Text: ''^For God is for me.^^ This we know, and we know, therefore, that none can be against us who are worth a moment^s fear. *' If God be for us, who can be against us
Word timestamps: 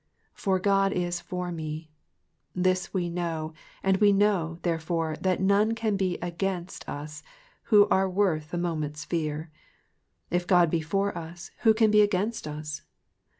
''^For 0.35 0.59
God 0.59 0.93
is 0.93 1.21
for 1.21 1.51
me.^^ 1.51 1.89
This 2.55 2.91
we 2.91 3.07
know, 3.07 3.53
and 3.83 3.97
we 3.97 4.11
know, 4.11 4.57
therefore, 4.63 5.15
that 5.21 5.39
none 5.39 5.75
can 5.75 5.95
be 5.95 6.17
against 6.23 6.89
us 6.89 7.21
who 7.65 7.87
are 7.89 8.09
worth 8.09 8.51
a 8.51 8.57
moment^s 8.57 9.05
fear. 9.05 9.51
*' 9.91 10.29
If 10.31 10.47
God 10.47 10.71
be 10.71 10.81
for 10.81 11.15
us, 11.15 11.51
who 11.59 11.75
can 11.75 11.91
be 11.91 12.01
against 12.01 12.47
us 12.47 12.81